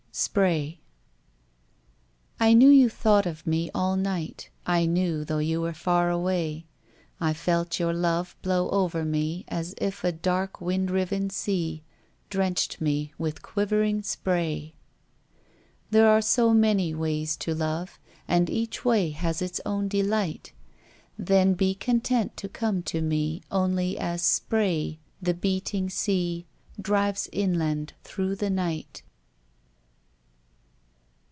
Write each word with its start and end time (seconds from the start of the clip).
Spray 0.13 0.81
I 2.37 2.53
knew 2.53 2.67
you 2.67 2.89
thought 2.89 3.25
of 3.25 3.47
me 3.47 3.71
all 3.73 3.95
night, 3.95 4.49
I 4.65 4.85
knew, 4.85 5.23
though 5.23 5.37
you 5.37 5.61
were 5.61 5.71
far 5.73 6.09
away; 6.09 6.65
I 7.21 7.31
felt 7.33 7.79
your 7.79 7.93
love 7.93 8.35
blow 8.41 8.69
over 8.71 9.05
me 9.05 9.45
As 9.47 9.73
if 9.77 10.03
a 10.03 10.11
dark 10.11 10.59
wind 10.59 10.91
riven 10.91 11.29
sea 11.29 11.83
Drenched 12.29 12.81
me 12.81 13.13
with 13.17 13.41
quivering 13.41 14.03
spray. 14.03 14.75
There 15.91 16.09
are 16.09 16.21
so 16.21 16.53
many 16.53 16.93
ways 16.93 17.37
to 17.37 17.55
love 17.55 17.97
And 18.27 18.49
each 18.49 18.83
way 18.83 19.11
has 19.11 19.41
its 19.41 19.61
own 19.65 19.87
delight 19.87 20.51
Then 21.17 21.53
be 21.53 21.73
content 21.73 22.35
to 22.35 22.49
come 22.49 22.83
to 22.83 23.01
me 23.01 23.43
Only 23.49 23.97
as 23.97 24.21
spray 24.21 24.99
the 25.21 25.33
beating 25.33 25.89
sea 25.89 26.47
Drives 26.79 27.29
inland 27.31 27.93
through 28.03 28.35
the 28.35 28.49
night. 28.49 29.03